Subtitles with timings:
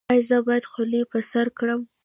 [0.11, 1.81] ایا زه باید خولۍ په سر کړم؟